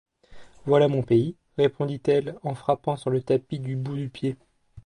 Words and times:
Voilà 0.65 0.87
mon 0.87 1.03
pays, 1.03 1.35
répondit-elle 1.59 2.35
en 2.41 2.55
frappant 2.55 2.95
sur 2.95 3.11
le 3.11 3.21
tapis 3.21 3.59
du 3.59 3.75
bout 3.75 3.95
du 3.97 4.09
pied. 4.09 4.35